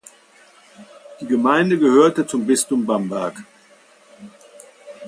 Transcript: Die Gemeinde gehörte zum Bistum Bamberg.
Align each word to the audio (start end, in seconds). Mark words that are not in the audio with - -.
Die 1.19 1.27
Gemeinde 1.27 1.77
gehörte 1.77 2.25
zum 2.25 2.47
Bistum 2.47 2.87
Bamberg. 2.87 3.43